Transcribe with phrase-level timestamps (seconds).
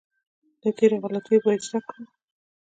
[0.63, 2.03] له تېرو غلطیو باید زده کړو.